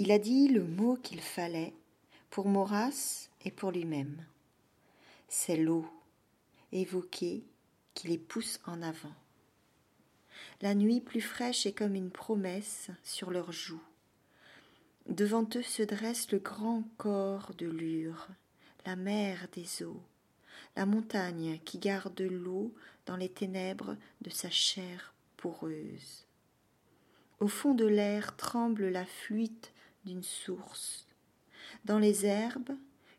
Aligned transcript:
Il 0.00 0.12
a 0.12 0.20
dit 0.20 0.46
le 0.46 0.62
mot 0.62 0.94
qu'il 0.94 1.20
fallait 1.20 1.74
pour 2.30 2.46
Maurras 2.46 3.30
et 3.44 3.50
pour 3.50 3.72
lui-même. 3.72 4.24
C'est 5.26 5.56
l'eau, 5.56 5.90
évoquée, 6.70 7.42
qui 7.94 8.06
les 8.06 8.16
pousse 8.16 8.60
en 8.64 8.80
avant. 8.80 9.16
La 10.60 10.76
nuit 10.76 11.00
plus 11.00 11.20
fraîche 11.20 11.66
est 11.66 11.72
comme 11.72 11.96
une 11.96 12.12
promesse 12.12 12.90
sur 13.02 13.32
leurs 13.32 13.50
joues. 13.50 13.82
Devant 15.08 15.48
eux 15.56 15.64
se 15.64 15.82
dresse 15.82 16.30
le 16.30 16.38
grand 16.38 16.84
corps 16.96 17.52
de 17.58 17.66
Lure, 17.66 18.28
la 18.86 18.94
mer 18.94 19.48
des 19.52 19.82
eaux, 19.82 20.00
la 20.76 20.86
montagne 20.86 21.58
qui 21.64 21.78
garde 21.78 22.20
l'eau 22.20 22.72
dans 23.04 23.16
les 23.16 23.30
ténèbres 23.30 23.96
de 24.20 24.30
sa 24.30 24.48
chair 24.48 25.12
poreuse. 25.36 26.24
Au 27.40 27.48
fond 27.48 27.74
de 27.74 27.86
l'air 27.86 28.36
tremble 28.36 28.90
la 28.90 29.04
fuite 29.04 29.72
d'une 30.04 30.22
source. 30.22 31.06
Dans 31.84 31.98
les 31.98 32.26
herbes, 32.26 32.76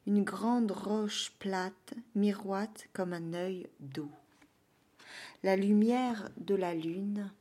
une 0.08 0.24
grande 0.24 0.72
roche 0.72 1.32
plate 1.40 1.94
miroite 2.16 2.88
comme 2.94 3.14
un 3.14 3.34
œil 3.34 3.68
d'eau. 3.80 4.12
La 5.44 5.56
lumière 5.56 6.30
de 6.38 6.56
la 6.56 6.74
lune 6.74 7.32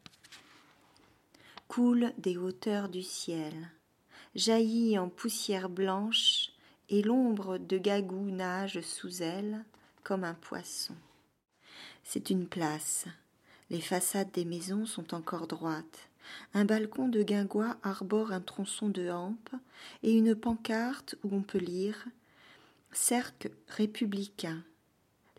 coule 1.66 2.12
des 2.18 2.36
hauteurs 2.36 2.88
du 2.88 3.02
ciel, 3.02 3.70
jaillit 4.34 4.98
en 4.98 5.08
poussière 5.08 5.68
blanche, 5.68 6.50
et 6.90 7.02
l'ombre 7.02 7.58
de 7.58 7.76
Gagou 7.76 8.30
nage 8.30 8.80
sous 8.80 9.22
elle 9.22 9.64
comme 10.02 10.24
un 10.24 10.34
poisson. 10.34 10.94
C'est 12.02 12.30
une 12.30 12.46
place. 12.46 13.04
Les 13.68 13.82
façades 13.82 14.30
des 14.32 14.46
maisons 14.46 14.86
sont 14.86 15.14
encore 15.14 15.46
droites. 15.46 16.07
Un 16.54 16.64
balcon 16.64 17.08
de 17.08 17.22
guingois 17.22 17.76
arbore 17.82 18.32
un 18.32 18.40
tronçon 18.40 18.88
de 18.88 19.10
hampe 19.10 19.50
et 20.02 20.12
une 20.12 20.34
pancarte 20.34 21.16
où 21.24 21.34
on 21.34 21.42
peut 21.42 21.58
lire 21.58 22.06
Cercle 22.92 23.50
républicain. 23.68 24.64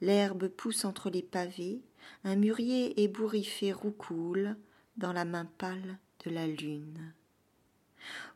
L'herbe 0.01 0.47
pousse 0.47 0.85
entre 0.85 1.09
les 1.09 1.23
pavés, 1.23 1.81
un 2.23 2.35
mûrier 2.35 3.01
ébouriffé 3.01 3.73
roucoule 3.73 4.55
dans 4.97 5.13
la 5.13 5.25
main 5.25 5.45
pâle 5.57 5.97
de 6.25 6.31
la 6.31 6.47
lune. 6.47 7.13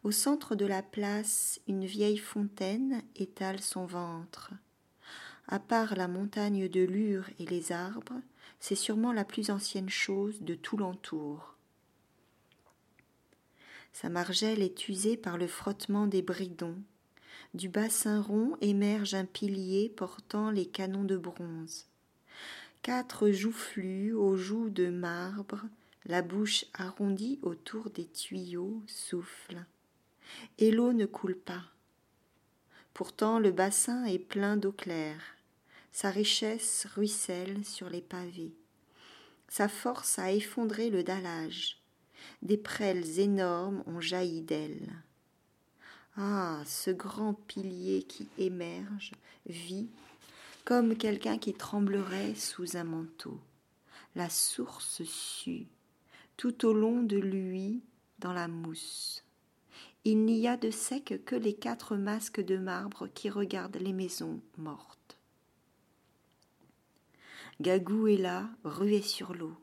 Au 0.03 0.11
centre 0.11 0.55
de 0.55 0.65
la 0.65 0.83
place, 0.83 1.61
une 1.67 1.85
vieille 1.85 2.17
fontaine 2.17 3.01
étale 3.15 3.61
son 3.61 3.85
ventre. 3.85 4.51
À 5.47 5.59
part 5.59 5.95
la 5.95 6.07
montagne 6.07 6.67
de 6.67 6.81
Lure 6.81 7.29
et 7.39 7.45
les 7.45 7.71
arbres, 7.71 8.21
c'est 8.59 8.75
sûrement 8.75 9.11
la 9.11 9.25
plus 9.25 9.49
ancienne 9.49 9.89
chose 9.89 10.41
de 10.41 10.55
tout 10.55 10.77
l'entour. 10.77 11.52
Sa 13.93 14.09
margelle 14.09 14.61
est 14.61 14.89
usée 14.89 15.17
par 15.17 15.37
le 15.37 15.47
frottement 15.47 16.07
des 16.07 16.23
bridons. 16.23 16.81
Du 17.53 17.69
bassin 17.69 18.21
rond 18.21 18.57
émerge 18.59 19.13
un 19.13 19.25
pilier 19.25 19.89
portant 19.95 20.49
les 20.49 20.65
canons 20.65 21.03
de 21.03 21.15
bronze. 21.15 21.85
Quatre 22.81 23.29
joufflus 23.29 24.13
aux 24.13 24.35
joues 24.35 24.71
de 24.71 24.89
marbre, 24.89 25.61
la 26.05 26.21
bouche 26.23 26.65
arrondie 26.73 27.39
autour 27.43 27.91
des 27.91 28.07
tuyaux, 28.07 28.81
soufflent. 28.87 29.65
Et 30.57 30.71
l'eau 30.71 30.91
ne 30.91 31.05
coule 31.05 31.37
pas. 31.37 31.63
Pourtant 32.93 33.39
le 33.39 33.51
bassin 33.51 34.05
est 34.05 34.19
plein 34.19 34.57
d'eau 34.57 34.71
claire. 34.71 35.21
Sa 35.91 36.09
richesse 36.09 36.87
ruisselle 36.95 37.63
sur 37.63 37.89
les 37.89 38.01
pavés. 38.01 38.55
Sa 39.47 39.67
force 39.67 40.17
a 40.17 40.31
effondré 40.31 40.89
le 40.89 41.03
dallage. 41.03 41.82
Des 42.41 42.57
prêles 42.57 43.19
énormes 43.19 43.83
ont 43.87 44.01
jailli 44.01 44.41
d'elle. 44.41 44.91
Ah, 46.15 46.61
ce 46.65 46.91
grand 46.91 47.33
pilier 47.33 48.03
qui 48.03 48.27
émerge, 48.37 49.11
vit, 49.47 49.89
comme 50.65 50.95
quelqu'un 50.95 51.37
qui 51.37 51.53
tremblerait 51.53 52.35
sous 52.35 52.77
un 52.77 52.83
manteau. 52.83 53.39
La 54.15 54.29
source 54.29 55.03
sue, 55.03 55.67
tout 56.37 56.65
au 56.65 56.73
long 56.73 57.01
de 57.01 57.17
lui, 57.17 57.81
dans 58.19 58.33
la 58.33 58.47
mousse. 58.47 59.23
Il 60.05 60.25
n'y 60.25 60.47
a 60.47 60.57
de 60.57 60.69
sec 60.69 61.21
que 61.25 61.35
les 61.35 61.53
quatre 61.53 61.95
masques 61.95 62.41
de 62.41 62.57
marbre 62.57 63.07
qui 63.07 63.29
regardent 63.29 63.77
les 63.77 63.93
maisons 63.93 64.41
mortes. 64.57 65.17
Gagou 67.61 68.07
est 68.07 68.17
là, 68.17 68.49
rué 68.63 69.01
sur 69.01 69.33
l'eau. 69.33 69.55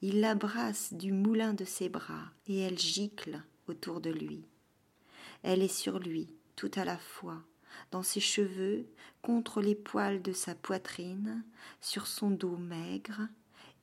Il 0.00 0.20
l'abrasse 0.20 0.92
du 0.92 1.12
moulin 1.12 1.54
de 1.54 1.64
ses 1.64 1.88
bras 1.88 2.30
et 2.46 2.60
elle 2.60 2.78
gicle 2.78 3.42
autour 3.66 4.00
de 4.00 4.10
lui. 4.10 4.44
Elle 5.42 5.62
est 5.62 5.68
sur 5.68 5.98
lui, 5.98 6.28
tout 6.56 6.70
à 6.74 6.84
la 6.84 6.98
fois, 6.98 7.42
dans 7.90 8.02
ses 8.02 8.20
cheveux, 8.20 8.86
contre 9.22 9.60
les 9.60 9.74
poils 9.74 10.22
de 10.22 10.32
sa 10.32 10.54
poitrine, 10.54 11.44
sur 11.80 12.06
son 12.06 12.30
dos 12.30 12.56
maigre, 12.56 13.28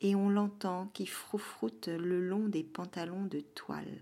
et 0.02 0.16
on 0.16 0.30
l'entend 0.30 0.88
qui 0.94 1.06
froufroute 1.06 1.88
le 1.88 2.26
long 2.26 2.48
des 2.48 2.64
pantalons 2.64 3.26
de 3.26 3.42
toile. 3.42 4.00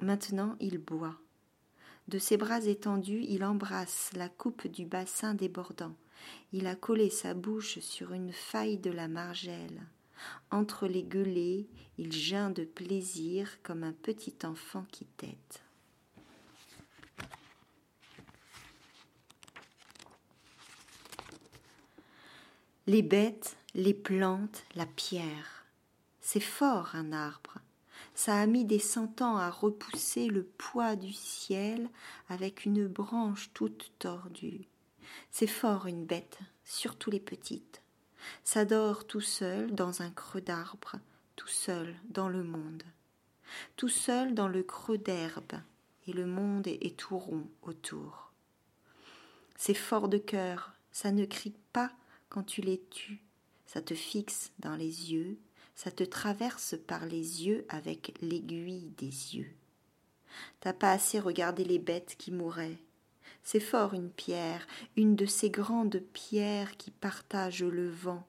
Maintenant 0.00 0.56
il 0.60 0.78
boit. 0.78 1.16
De 2.08 2.18
ses 2.18 2.36
bras 2.36 2.64
étendus, 2.64 3.24
il 3.28 3.44
embrasse 3.44 4.10
la 4.14 4.28
coupe 4.28 4.66
du 4.66 4.84
bassin 4.84 5.34
débordant. 5.34 5.94
Il 6.52 6.66
a 6.66 6.74
collé 6.74 7.10
sa 7.10 7.34
bouche 7.34 7.78
sur 7.78 8.12
une 8.12 8.32
faille 8.32 8.78
de 8.78 8.90
la 8.90 9.08
margelle. 9.08 9.82
Entre 10.50 10.86
les 10.86 11.02
gueulets, 11.02 11.66
il 11.98 12.12
geint 12.12 12.50
de 12.50 12.64
plaisir 12.64 13.62
comme 13.62 13.84
un 13.84 13.92
petit 13.92 14.34
enfant 14.44 14.84
qui 14.90 15.04
tète. 15.04 15.62
Les 22.86 23.02
bêtes, 23.02 23.56
les 23.74 23.94
plantes, 23.94 24.64
la 24.74 24.86
pierre. 24.86 25.66
C'est 26.20 26.40
fort 26.40 26.90
un 26.94 27.12
arbre. 27.12 27.58
Ça 28.14 28.36
a 28.40 28.46
mis 28.46 28.64
des 28.64 28.78
cent 28.78 29.22
ans 29.22 29.36
à 29.36 29.50
repousser 29.50 30.26
le 30.26 30.44
poids 30.44 30.96
du 30.96 31.12
ciel 31.12 31.88
avec 32.28 32.64
une 32.64 32.86
branche 32.86 33.50
toute 33.54 33.92
tordue. 33.98 34.66
C'est 35.30 35.46
fort 35.46 35.86
une 35.86 36.04
bête, 36.04 36.38
surtout 36.64 37.10
les 37.10 37.20
petites. 37.20 37.81
Ça 38.44 38.64
dort 38.64 39.06
tout 39.06 39.20
seul 39.20 39.74
dans 39.74 40.02
un 40.02 40.10
creux 40.10 40.40
d'arbre, 40.40 40.96
tout 41.36 41.48
seul 41.48 41.94
dans 42.10 42.28
le 42.28 42.42
monde. 42.42 42.82
Tout 43.76 43.88
seul 43.88 44.34
dans 44.34 44.48
le 44.48 44.62
creux 44.62 44.98
d'herbe, 44.98 45.60
et 46.06 46.12
le 46.12 46.26
monde 46.26 46.66
est 46.66 46.96
tout 46.96 47.18
rond 47.18 47.46
autour. 47.62 48.32
C'est 49.56 49.74
fort 49.74 50.08
de 50.08 50.18
cœur, 50.18 50.72
ça 50.90 51.12
ne 51.12 51.24
crie 51.24 51.54
pas 51.72 51.92
quand 52.28 52.42
tu 52.42 52.62
les 52.62 52.80
tues, 52.90 53.22
ça 53.66 53.82
te 53.82 53.94
fixe 53.94 54.52
dans 54.58 54.74
les 54.74 55.12
yeux, 55.12 55.38
ça 55.74 55.90
te 55.90 56.04
traverse 56.04 56.74
par 56.86 57.06
les 57.06 57.44
yeux 57.44 57.64
avec 57.68 58.14
l'aiguille 58.20 58.92
des 58.98 59.36
yeux. 59.36 59.54
T'as 60.60 60.72
pas 60.72 60.92
assez 60.92 61.18
regardé 61.18 61.64
les 61.64 61.78
bêtes 61.78 62.16
qui 62.18 62.30
mouraient. 62.30 62.78
C'est 63.42 63.60
fort 63.60 63.94
une 63.94 64.10
pierre, 64.10 64.66
une 64.96 65.16
de 65.16 65.26
ces 65.26 65.50
grandes 65.50 66.00
pierres 66.12 66.76
qui 66.76 66.90
partagent 66.90 67.64
le 67.64 67.88
vent, 67.90 68.26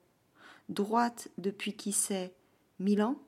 droite 0.68 1.28
depuis 1.38 1.74
qui 1.74 1.92
sait 1.92 2.34
mille 2.78 3.02
ans? 3.02 3.20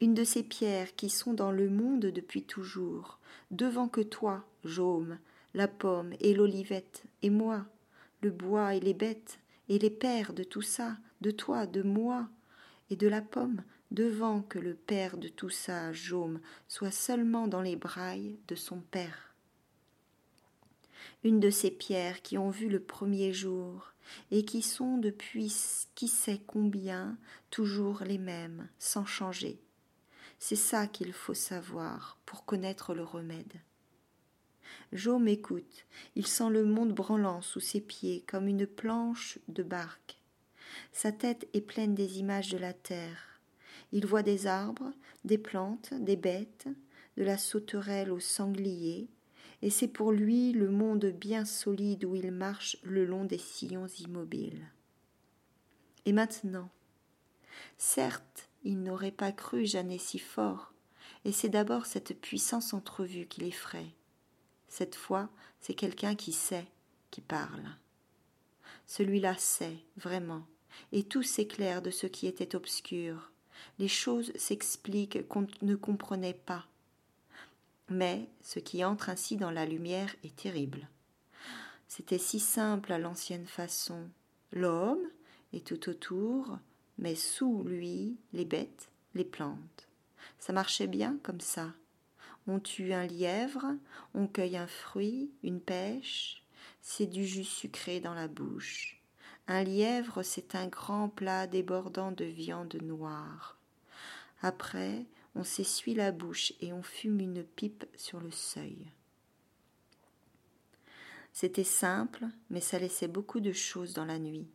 Une 0.00 0.14
de 0.14 0.24
ces 0.24 0.42
pierres 0.42 0.94
qui 0.94 1.10
sont 1.10 1.34
dans 1.34 1.50
le 1.50 1.68
monde 1.68 2.06
depuis 2.06 2.42
toujours, 2.42 3.18
devant 3.50 3.88
que 3.88 4.00
toi, 4.00 4.44
Jaume, 4.64 5.18
la 5.54 5.68
pomme 5.68 6.12
et 6.20 6.34
l'olivette, 6.34 7.04
et 7.22 7.30
moi, 7.30 7.64
le 8.22 8.30
bois 8.30 8.74
et 8.74 8.80
les 8.80 8.94
bêtes, 8.94 9.38
et 9.68 9.78
les 9.78 9.90
pères 9.90 10.34
de 10.34 10.44
tout 10.44 10.62
ça, 10.62 10.96
de 11.20 11.30
toi, 11.30 11.66
de 11.66 11.82
moi, 11.82 12.28
et 12.90 12.96
de 12.96 13.08
la 13.08 13.22
pomme, 13.22 13.62
devant 13.90 14.42
que 14.42 14.58
le 14.58 14.74
père 14.74 15.16
de 15.16 15.28
tout 15.28 15.50
ça, 15.50 15.92
Jaume, 15.92 16.40
soit 16.68 16.90
seulement 16.90 17.48
dans 17.48 17.62
les 17.62 17.76
brailles 17.76 18.38
de 18.48 18.54
son 18.54 18.80
père. 18.80 19.33
Une 21.22 21.40
de 21.40 21.50
ces 21.50 21.70
pierres 21.70 22.22
qui 22.22 22.38
ont 22.38 22.50
vu 22.50 22.68
le 22.68 22.80
premier 22.80 23.32
jour, 23.32 23.94
et 24.30 24.44
qui 24.44 24.62
sont 24.62 24.98
depuis 24.98 25.54
qui 25.94 26.08
sait 26.08 26.40
combien 26.46 27.16
toujours 27.50 28.02
les 28.04 28.18
mêmes, 28.18 28.68
sans 28.78 29.04
changer. 29.04 29.60
C'est 30.38 30.56
ça 30.56 30.86
qu'il 30.86 31.12
faut 31.12 31.34
savoir 31.34 32.18
pour 32.26 32.44
connaître 32.44 32.94
le 32.94 33.02
remède. 33.04 33.54
Jo 34.92 35.18
m'écoute, 35.18 35.86
il 36.16 36.26
sent 36.26 36.50
le 36.50 36.64
monde 36.64 36.92
branlant 36.92 37.42
sous 37.42 37.60
ses 37.60 37.80
pieds 37.80 38.22
comme 38.26 38.48
une 38.48 38.66
planche 38.66 39.38
de 39.48 39.62
barque. 39.62 40.18
Sa 40.92 41.12
tête 41.12 41.48
est 41.54 41.60
pleine 41.60 41.94
des 41.94 42.18
images 42.18 42.50
de 42.50 42.58
la 42.58 42.72
terre. 42.72 43.40
Il 43.92 44.06
voit 44.06 44.22
des 44.22 44.46
arbres, 44.46 44.92
des 45.24 45.38
plantes, 45.38 45.94
des 45.94 46.16
bêtes, 46.16 46.68
de 47.16 47.22
la 47.22 47.38
sauterelle 47.38 48.10
au 48.10 48.20
sanglier, 48.20 49.08
et 49.64 49.70
c'est 49.70 49.88
pour 49.88 50.12
lui 50.12 50.52
le 50.52 50.68
monde 50.68 51.06
bien 51.06 51.46
solide 51.46 52.04
où 52.04 52.14
il 52.14 52.30
marche 52.30 52.76
le 52.82 53.06
long 53.06 53.24
des 53.24 53.38
sillons 53.38 53.86
immobiles. 53.86 54.70
Et 56.04 56.12
maintenant, 56.12 56.68
certes, 57.78 58.50
il 58.62 58.82
n'aurait 58.82 59.10
pas 59.10 59.32
cru 59.32 59.64
Jeannet 59.64 59.96
si 59.96 60.18
fort, 60.18 60.74
et 61.24 61.32
c'est 61.32 61.48
d'abord 61.48 61.86
cette 61.86 62.20
puissance 62.20 62.74
entrevue 62.74 63.24
qui 63.24 63.40
l'effraie. 63.40 63.94
Cette 64.68 64.96
fois, 64.96 65.30
c'est 65.60 65.72
quelqu'un 65.72 66.14
qui 66.14 66.32
sait, 66.32 66.66
qui 67.10 67.22
parle. 67.22 67.64
Celui-là 68.86 69.34
sait, 69.38 69.78
vraiment, 69.96 70.46
et 70.92 71.04
tout 71.04 71.22
s'éclaire 71.22 71.80
de 71.80 71.90
ce 71.90 72.06
qui 72.06 72.26
était 72.26 72.54
obscur. 72.54 73.32
Les 73.78 73.88
choses 73.88 74.30
s'expliquent 74.36 75.26
qu'on 75.26 75.46
ne 75.62 75.74
comprenait 75.74 76.34
pas. 76.34 76.66
Mais 77.88 78.28
ce 78.40 78.58
qui 78.58 78.84
entre 78.84 79.10
ainsi 79.10 79.36
dans 79.36 79.50
la 79.50 79.66
lumière 79.66 80.14
est 80.24 80.36
terrible. 80.36 80.88
C'était 81.88 82.18
si 82.18 82.40
simple 82.40 82.92
à 82.92 82.98
l'ancienne 82.98 83.46
façon. 83.46 84.08
L'homme 84.52 85.06
est 85.52 85.66
tout 85.66 85.88
autour, 85.88 86.58
mais 86.98 87.14
sous 87.14 87.62
lui 87.64 88.16
les 88.32 88.44
bêtes, 88.44 88.90
les 89.14 89.24
plantes. 89.24 89.88
Ça 90.38 90.52
marchait 90.52 90.86
bien 90.86 91.18
comme 91.22 91.40
ça. 91.40 91.72
On 92.46 92.60
tue 92.60 92.92
un 92.92 93.06
lièvre, 93.06 93.66
on 94.14 94.26
cueille 94.26 94.56
un 94.56 94.66
fruit, 94.66 95.30
une 95.42 95.60
pêche, 95.60 96.42
c'est 96.82 97.06
du 97.06 97.24
jus 97.24 97.44
sucré 97.44 98.00
dans 98.00 98.14
la 98.14 98.28
bouche. 98.28 99.00
Un 99.46 99.62
lièvre, 99.62 100.22
c'est 100.22 100.54
un 100.54 100.66
grand 100.66 101.08
plat 101.08 101.46
débordant 101.46 102.12
de 102.12 102.24
viande 102.24 102.76
noire. 102.82 103.58
Après, 104.42 105.06
on 105.34 105.44
s'essuie 105.44 105.94
la 105.94 106.12
bouche 106.12 106.52
et 106.60 106.72
on 106.72 106.82
fume 106.82 107.20
une 107.20 107.42
pipe 107.42 107.84
sur 107.96 108.20
le 108.20 108.30
seuil. 108.30 108.90
C'était 111.32 111.64
simple, 111.64 112.26
mais 112.50 112.60
ça 112.60 112.78
laissait 112.78 113.08
beaucoup 113.08 113.40
de 113.40 113.52
choses 113.52 113.92
dans 113.92 114.04
la 114.04 114.20
nuit. 114.20 114.46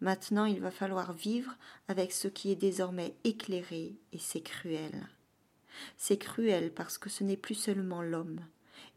Maintenant, 0.00 0.44
il 0.44 0.60
va 0.60 0.70
falloir 0.70 1.14
vivre 1.14 1.56
avec 1.88 2.12
ce 2.12 2.28
qui 2.28 2.50
est 2.50 2.56
désormais 2.56 3.14
éclairé, 3.24 3.96
et 4.12 4.18
c'est 4.18 4.42
cruel. 4.42 5.08
C'est 5.96 6.18
cruel 6.18 6.70
parce 6.72 6.98
que 6.98 7.08
ce 7.08 7.24
n'est 7.24 7.38
plus 7.38 7.54
seulement 7.54 8.02
l'homme, 8.02 8.40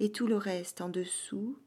et 0.01 0.11
tout 0.11 0.27
le 0.27 0.35
reste 0.35 0.81
en 0.81 0.89
dessous, 0.89 1.57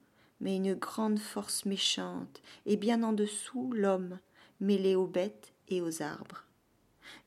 mais 0.40 0.56
une 0.56 0.75
grande 0.75 1.19
force 1.19 1.64
méchante, 1.64 2.43
et 2.67 2.76
bien 2.76 3.02
en 3.02 3.14
dessous 3.14 3.73
l'homme, 3.73 4.19
mêlé 4.61 4.96
aux 4.96 5.06
bêtes 5.06 5.55
et 5.69 5.81
aux 5.81 6.02
arbres. 6.02 6.44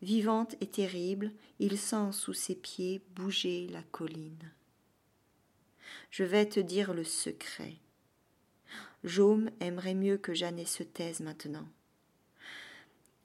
Vivante 0.01 0.55
et 0.61 0.67
terrible, 0.67 1.31
il 1.59 1.77
sent 1.77 2.11
sous 2.11 2.33
ses 2.33 2.55
pieds 2.55 3.01
bouger 3.15 3.67
la 3.67 3.83
colline. 3.83 4.51
Je 6.11 6.23
vais 6.23 6.47
te 6.47 6.59
dire 6.59 6.93
le 6.93 7.03
secret. 7.03 7.75
Jaume 9.03 9.49
aimerait 9.59 9.93
mieux 9.93 10.17
que 10.17 10.33
Jeannet 10.33 10.65
se 10.65 10.83
taise 10.83 11.19
maintenant. 11.19 11.67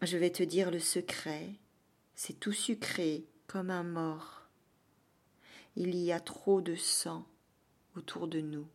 Je 0.02 0.16
vais 0.16 0.30
te 0.30 0.42
dire 0.42 0.70
le 0.70 0.78
secret, 0.78 1.54
c'est 2.14 2.38
tout 2.38 2.52
sucré 2.52 3.24
comme 3.46 3.70
un 3.70 3.82
mort. 3.82 4.42
Il 5.76 5.94
y 5.96 6.12
a 6.12 6.20
trop 6.20 6.60
de 6.60 6.74
sang 6.74 7.26
autour 7.96 8.28
de 8.28 8.40
nous. 8.40 8.66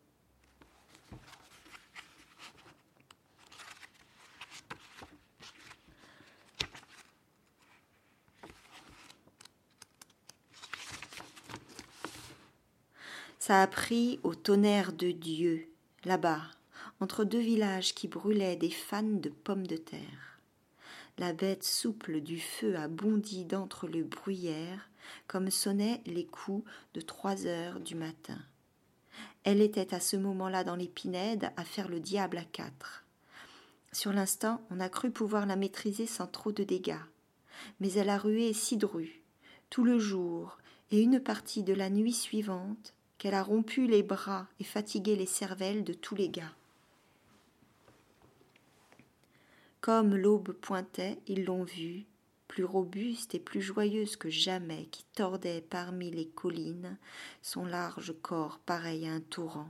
Ça 13.47 13.62
a 13.62 13.68
pris 13.68 14.19
au 14.24 14.33
tonnerre 14.33 14.92
de 14.92 15.12
Dieu, 15.12 15.69
là-bas, 16.03 16.42
entre 17.00 17.24
deux 17.24 17.38
villages 17.38 17.94
qui 17.94 18.07
brûlaient 18.07 18.56
des 18.56 18.71
fans 18.71 19.03
de 19.03 19.30
pommes 19.30 19.68
de 19.68 19.77
terre. 19.77 20.39
La 21.19 21.31
bête 21.31 21.63
souple 21.63 22.21
du 22.21 22.39
feu 22.39 22.75
a 22.75 22.88
bondi 22.88 23.45
d'entre 23.45 23.88
le 23.88 24.03
bruyère, 24.03 24.89
comme 25.27 25.51
sonnaient 25.51 26.01
les 26.07 26.25
coups 26.25 26.68
de 26.95 27.01
trois 27.01 27.45
heures 27.45 27.80
du 27.80 27.94
matin. 27.94 28.39
Elle 29.44 29.62
était 29.62 29.94
à 29.94 30.00
ce 30.00 30.18
moment-là 30.18 30.63
dans 30.63 30.75
les 30.75 30.89
pinèdes 30.89 31.51
à 31.56 31.63
faire 31.63 31.88
le 31.88 32.00
diable 32.00 32.39
à 32.39 32.45
quatre. 32.45 33.06
Sur 33.92 34.12
l'instant, 34.12 34.59
on 34.71 34.80
a 34.80 34.89
cru 34.89 35.12
pouvoir 35.12 35.45
la 35.45 35.56
maîtriser 35.56 36.07
sans 36.07 36.25
trop 36.25 36.51
de 36.51 36.63
dégâts. 36.63 36.97
Mais 37.80 37.94
elle 37.94 38.09
a 38.09 38.18
rué 38.18 38.53
Cidru, 38.53 39.21
tout 39.69 39.83
le 39.83 40.00
jour 40.00 40.57
et 40.89 41.00
une 41.00 41.19
partie 41.19 41.62
de 41.62 41.75
la 41.75 41.92
nuit 41.92 42.13
suivante, 42.13 42.94
qu'elle 43.18 43.34
a 43.34 43.44
rompu 43.44 43.88
les 43.88 44.04
bras 44.04 44.48
et 44.60 44.64
fatigué 44.64 45.16
les 45.16 45.26
cervelles 45.26 45.84
de 45.84 45.94
tous 45.94 46.16
les 46.16 46.30
gars. 46.30 46.54
Comme 49.82 50.16
l'aube 50.16 50.52
pointait, 50.52 51.20
ils 51.28 51.46
l'ont 51.46 51.64
vue, 51.64 52.06
plus 52.48 52.64
robuste 52.64 53.36
et 53.36 53.40
plus 53.40 53.62
joyeuse 53.62 54.16
que 54.16 54.30
jamais, 54.30 54.88
qui 54.92 55.06
tordait 55.14 55.62
parmi 55.62 56.10
les 56.10 56.28
collines 56.28 56.98
son 57.42 57.66
large 57.66 58.14
corps 58.22 58.60
pareil 58.60 59.08
à 59.08 59.12
un 59.12 59.20
torrent. 59.20 59.70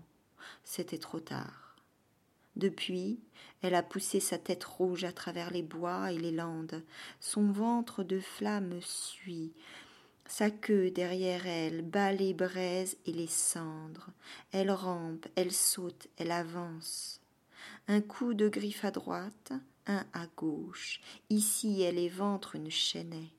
C'était 0.64 0.98
trop 0.98 1.20
tard. 1.20 1.76
Depuis, 2.56 3.20
elle 3.62 3.76
a 3.76 3.84
poussé 3.84 4.20
sa 4.20 4.38
tête 4.38 4.64
rouge 4.64 5.04
à 5.04 5.12
travers 5.12 5.52
les 5.52 5.64
bois 5.64 6.12
et 6.12 6.18
les 6.18 6.32
landes. 6.32 6.84
Son 7.20 7.52
ventre 7.52 8.04
de 8.04 8.20
flamme 8.20 8.80
suit, 8.82 9.52
sa 10.28 10.50
queue 10.50 10.90
derrière 10.90 11.46
elle 11.46 11.82
bat 11.82 12.12
les 12.12 12.34
braises 12.34 12.98
et 13.06 13.12
les 13.12 13.28
cendres. 13.28 14.10
Elle 14.52 14.72
rampe, 14.72 15.28
elle 15.36 15.52
saute, 15.52 16.08
elle 16.18 16.32
avance. 16.32 17.22
Un 17.88 18.02
coup 18.02 18.34
de 18.34 18.50
griffe 18.50 18.86
à 18.86 18.92
droite, 18.92 19.54
un 19.86 20.06
à 20.14 20.26
gauche. 20.36 21.00
Ici 21.30 21.82
elle 21.82 22.00
éventre 22.00 22.56
une 22.56 22.72
chaînée. 22.72 23.32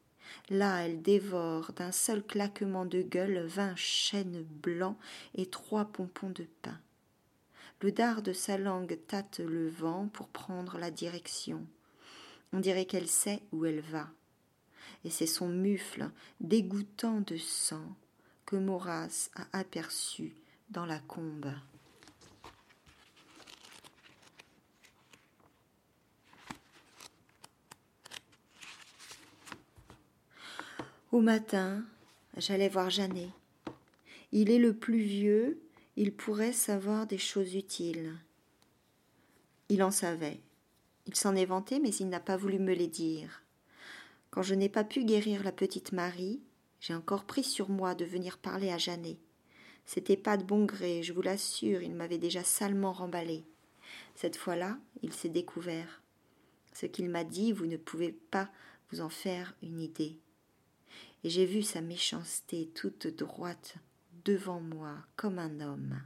Là 0.49 0.87
elle 0.87 1.03
dévore 1.03 1.73
d'un 1.73 1.93
seul 1.93 2.23
claquement 2.23 2.87
de 2.87 3.03
gueule 3.03 3.45
vingt 3.47 3.77
chênes 3.77 4.45
blancs 4.45 4.97
et 5.35 5.47
trois 5.47 5.87
pompons 5.87 6.31
de 6.31 6.47
pain. 6.63 6.79
Le 7.83 7.93
dard 7.93 8.23
de 8.23 8.33
sa 8.33 8.57
langue 8.57 8.99
tâte 9.07 9.41
le 9.41 9.69
vent 9.69 10.09
pour 10.09 10.29
prendre 10.29 10.79
la 10.79 10.91
direction. 10.91 11.67
On 12.53 12.61
dirait 12.61 12.87
qu'elle 12.87 13.09
sait 13.09 13.43
où 13.53 13.67
elle 13.67 13.81
va 13.81 14.09
et 15.07 15.11
c'est 15.11 15.27
son 15.27 15.49
mufle 15.49 16.11
dégoûtant 16.41 17.21
de 17.21 17.37
sang 17.37 17.95
que 18.45 18.57
Maurras 18.57 19.31
a 19.37 19.47
aperçu 19.57 20.35
dans 20.71 20.85
la 20.85 20.99
combe. 20.99 21.53
Au 31.13 31.21
matin, 31.21 31.85
j'allais 32.37 32.69
voir 32.69 32.91
Jeannet. 32.91 33.31
Il 34.33 34.51
est 34.51 34.59
le 34.59 34.75
plus 34.75 34.99
vieux, 34.99 35.63
il 35.95 36.13
pourrait 36.13 36.53
savoir 36.53 37.07
des 37.07 37.17
choses 37.17 37.55
utiles. 37.55 38.13
Il 39.69 39.85
en 39.85 39.93
savait. 39.93 40.41
Il 41.07 41.15
s'en 41.15 41.37
est 41.37 41.47
vanté, 41.47 41.79
mais 41.79 41.95
il 41.95 42.09
n'a 42.09 42.19
pas 42.19 42.37
voulu 42.37 42.59
me 42.59 42.75
les 42.75 42.89
dire. 42.89 43.46
Quand 44.37 44.43
je 44.43 44.55
n'ai 44.55 44.69
pas 44.69 44.85
pu 44.85 45.07
guérir 45.07 45.43
la 45.45 45.51
petite 45.51 45.93
Marie, 45.93 46.43
j'ai 46.79 46.93
encore 46.93 47.25
pris 47.25 47.43
sur 47.43 47.71
moi 47.71 47.95
de 47.95 48.05
venir 48.05 48.37
parler 48.37 48.71
à 48.71 48.77
Jeannet. 48.77 49.17
C'était 49.87 50.19
pas 50.19 50.37
de 50.37 50.45
bon 50.45 50.67
gré, 50.67 51.03
je 51.03 51.15
vous 51.15 51.23
l'assure, 51.23 51.81
il 51.81 51.95
m'avait 51.95 52.19
déjà 52.19 52.45
salement 52.45 52.93
remballé. 52.93 53.47
Cette 54.15 54.37
fois-là, 54.37 54.79
il 55.01 55.15
s'est 55.15 55.31
découvert. 55.31 56.03
Ce 56.75 56.85
qu'il 56.85 57.09
m'a 57.09 57.25
dit, 57.25 57.51
vous 57.51 57.65
ne 57.65 57.79
pouvez 57.79 58.13
pas 58.13 58.51
vous 58.91 59.01
en 59.01 59.09
faire 59.09 59.57
une 59.63 59.81
idée. 59.81 60.19
Et 61.25 61.31
j'ai 61.31 61.47
vu 61.47 61.63
sa 61.63 61.81
méchanceté 61.81 62.69
toute 62.75 63.07
droite 63.07 63.77
devant 64.27 64.61
moi, 64.61 64.99
comme 65.17 65.39
un 65.39 65.63
homme. 65.63 66.03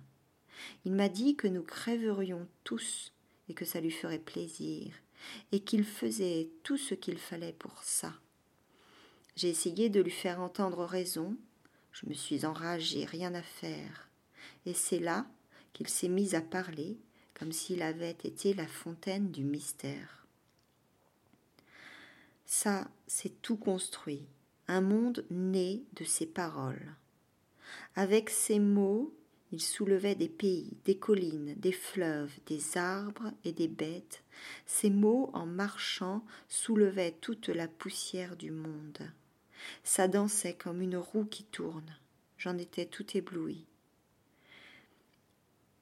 Il 0.85 0.93
m'a 0.93 1.09
dit 1.09 1.35
que 1.35 1.49
nous 1.49 1.65
crèverions 1.65 2.47
tous 2.63 3.13
et 3.49 3.55
que 3.55 3.65
ça 3.65 3.81
lui 3.81 3.91
ferait 3.91 4.21
plaisir, 4.21 4.93
et 5.53 5.61
qu'il 5.61 5.85
faisait 5.85 6.51
tout 6.63 6.77
ce 6.77 6.95
qu'il 6.95 7.19
fallait 7.19 7.53
pour 7.53 7.83
ça. 7.83 8.13
J'ai 9.37 9.49
essayé 9.49 9.89
de 9.89 10.01
lui 10.01 10.11
faire 10.11 10.41
entendre 10.41 10.85
raison, 10.85 11.37
je 11.93 12.07
me 12.07 12.15
suis 12.15 12.45
enragée, 12.47 13.05
rien 13.05 13.35
à 13.35 13.43
faire, 13.43 14.09
et 14.67 14.75
c'est 14.75 14.99
là 14.99 15.27
qu'il 15.73 15.89
s'est 15.89 16.09
mis 16.09 16.35
à 16.35 16.41
parler, 16.41 16.99
comme 17.35 17.53
s'il 17.53 17.83
avait 17.83 18.11
été 18.11 18.55
la 18.55 18.67
fontaine 18.67 19.31
du 19.31 19.45
mystère. 19.45 20.27
Ça, 22.45 22.91
c'est 23.07 23.41
tout 23.43 23.57
construit, 23.57 24.27
un 24.67 24.81
monde 24.81 25.25
né 25.31 25.85
de 25.95 26.05
ses 26.05 26.27
paroles. 26.27 26.95
Avec 27.95 28.29
ces 28.29 28.59
mots, 28.59 29.15
il 29.53 29.61
soulevait 29.61 30.15
des 30.15 30.29
pays, 30.29 30.77
des 30.85 30.97
collines, 30.97 31.55
des 31.57 31.73
fleuves, 31.73 32.33
des 32.47 32.77
arbres 32.77 33.33
et 33.45 33.53
des 33.53 33.69
bêtes. 33.69 34.23
Ces 34.67 34.91
mots, 34.91 35.31
en 35.33 35.47
marchant, 35.47 36.25
soulevaient 36.49 37.17
toute 37.21 37.49
la 37.49 37.67
poussière 37.67 38.37
du 38.37 38.51
monde. 38.51 39.11
Ça 39.83 40.09
dansait 40.09 40.55
comme 40.55 40.81
une 40.81 40.97
roue 40.97 41.25
qui 41.25 41.45
tourne. 41.45 41.97
J'en 42.39 42.57
étais 42.59 42.87
tout 42.87 43.17
ébloui. 43.17 43.67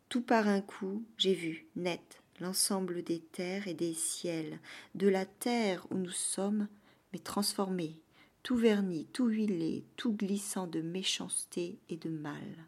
Tout 0.09 0.23
par 0.23 0.49
un 0.49 0.63
coup, 0.63 1.05
j'ai 1.19 1.35
vu, 1.35 1.67
net, 1.77 2.23
l'ensemble 2.41 3.03
des 3.03 3.21
terres 3.21 3.69
et 3.69 3.75
des 3.75 3.93
ciels, 3.93 4.59
de 4.95 5.09
la 5.09 5.27
terre 5.27 5.87
où 5.91 5.97
nous 5.97 6.11
sommes, 6.11 6.69
mais 7.13 7.19
transformés, 7.19 8.01
tout 8.43 8.57
verni, 8.57 9.07
tout 9.13 9.27
huilé, 9.27 9.85
tout 9.97 10.15
glissant 10.15 10.67
de 10.67 10.81
méchanceté 10.81 11.79
et 11.91 11.97
de 11.97 12.09
mal. 12.09 12.67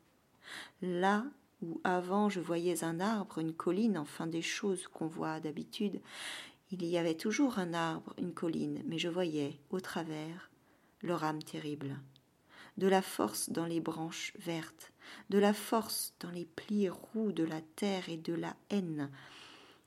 Là 0.83 1.25
où 1.63 1.81
avant 1.85 2.29
je 2.29 2.41
voyais 2.41 2.85
un 2.85 3.01
arbre, 3.01 3.39
une 3.39 3.53
colline, 3.53 3.99
enfin 3.99 4.27
des 4.27 4.43
choses 4.43 4.87
qu'on 4.89 5.07
voit 5.07 5.41
d'habitude, 5.41 6.01
il 6.71 6.85
y 6.85 6.99
avait 6.99 7.17
toujours 7.17 7.59
un 7.59 7.75
arbre, 7.75 8.15
une 8.19 8.33
colline, 8.33 8.83
mais 8.87 8.99
je 8.99 9.09
voyais, 9.09 9.59
au 9.71 9.81
travers, 9.81 10.51
leur 11.03 11.25
âme 11.25 11.43
terrible. 11.43 11.99
De 12.77 12.87
la 12.87 13.03
force 13.03 13.51
dans 13.51 13.67
les 13.67 13.81
branches 13.81 14.33
vertes, 14.39 14.93
de 15.29 15.39
la 15.39 15.53
force 15.53 16.15
dans 16.21 16.31
les 16.31 16.45
plis 16.45 16.89
roux 16.89 17.33
de 17.33 17.43
la 17.43 17.61
terre 17.61 18.09
et 18.09 18.17
de 18.17 18.35
la 18.35 18.55
haine 18.71 19.11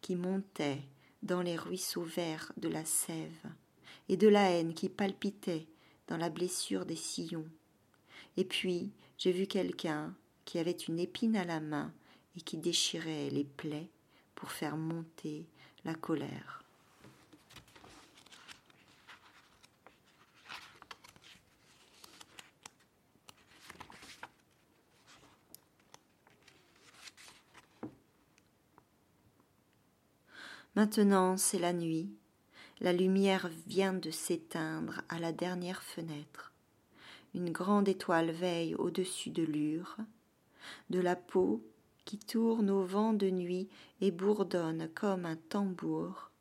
qui 0.01 0.15
montait 0.15 0.81
dans 1.21 1.41
les 1.41 1.55
ruisseaux 1.55 2.03
verts 2.03 2.51
de 2.57 2.67
la 2.67 2.83
sève, 2.83 3.47
et 4.09 4.17
de 4.17 4.27
la 4.27 4.51
haine 4.51 4.73
qui 4.73 4.89
palpitait 4.89 5.67
dans 6.07 6.17
la 6.17 6.29
blessure 6.29 6.85
des 6.85 6.97
sillons. 6.97 7.47
Et 8.35 8.43
puis 8.43 8.91
j'ai 9.17 9.31
vu 9.31 9.47
quelqu'un 9.47 10.13
qui 10.45 10.59
avait 10.59 10.71
une 10.71 10.99
épine 10.99 11.35
à 11.35 11.45
la 11.45 11.59
main 11.59 11.93
et 12.35 12.41
qui 12.41 12.57
déchirait 12.57 13.29
les 13.29 13.43
plaies 13.43 13.89
pour 14.35 14.51
faire 14.51 14.77
monter 14.77 15.45
la 15.85 15.93
colère. 15.93 16.63
Maintenant 30.75 31.37
c'est 31.37 31.59
la 31.59 31.71
nuit, 31.71 32.09
la 32.81 32.93
lumière 32.93 33.47
vient 33.67 33.93
de 33.93 34.09
s'éteindre 34.09 35.01
à 35.07 35.19
la 35.19 35.31
dernière 35.31 35.83
fenêtre. 35.83 36.51
Une 37.35 37.51
grande 37.51 37.87
étoile 37.87 38.31
veille 38.31 38.73
au-dessus 38.75 39.29
de 39.29 39.43
l'ure, 39.43 39.97
de 40.89 40.99
la 40.99 41.15
peau 41.15 41.63
qui 42.05 42.17
tourne 42.17 42.69
au 42.69 42.83
vent 42.83 43.13
de 43.13 43.29
nuit 43.29 43.69
et 44.01 44.11
bourdonne 44.11 44.89
comme 44.93 45.25
un 45.25 45.35
tambour, 45.35 46.31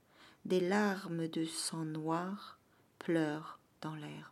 des 0.45 0.61
larmes 0.61 1.29
de 1.29 1.45
sang 1.45 1.85
noir 1.85 2.59
pleurent 2.99 3.59
dans 3.81 3.95
l'herbe. 3.95 4.32